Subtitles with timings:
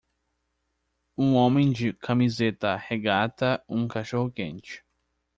[1.15, 4.83] Um homem de camiseta regata um cachorro-quente.